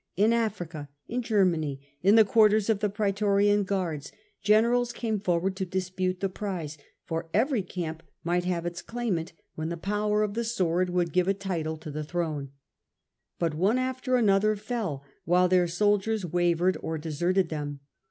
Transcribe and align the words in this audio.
In 0.17 0.33
Africa, 0.33 0.89
in 1.07 1.21
Germany, 1.21 1.79
in 2.01 2.15
tenders 2.15 2.15
ros® 2.15 2.15
the 2.25 2.31
quarters 2.33 2.69
of 2.71 2.79
the 2.79 2.89
Praetorian 2.89 3.63
guards, 3.63 4.11
generals 4.41 4.91
came 4.93 5.19
forward 5.19 5.55
to 5.57 5.63
dispute 5.63 6.21
the 6.21 6.27
prize, 6.27 6.79
for 7.05 7.29
every 7.35 7.61
camp 7.61 8.01
might 8.23 8.43
have 8.43 8.65
its 8.65 8.81
claimant 8.81 9.33
when 9.53 9.69
the 9.69 9.77
power 9.77 10.23
of 10.23 10.33
the 10.33 10.43
sword 10.43 10.89
would 10.89 11.13
give 11.13 11.27
a 11.27 11.35
title 11.35 11.77
to 11.77 11.91
the 11.91 12.03
throne; 12.03 12.49
but 13.37 13.53
one 13.53 13.77
after 13.77 14.15
another 14.15 14.55
fell, 14.55 15.03
while 15.25 15.47
their 15.47 15.67
soldiers 15.67 16.25
wavered 16.25 16.77
or 16.81 16.97
deserted 16.97 17.49
them. 17.49 17.79